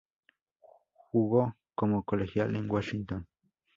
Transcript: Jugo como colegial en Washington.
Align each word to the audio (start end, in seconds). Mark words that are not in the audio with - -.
Jugo 1.11 1.55
como 1.75 2.01
colegial 2.01 2.55
en 2.55 2.67
Washington. 2.71 3.27